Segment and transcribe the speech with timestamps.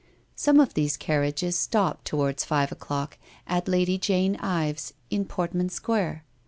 [0.35, 6.23] Some of these carriages stopped, toward five o'clock, at Lady Jane Ives' in Portman Square.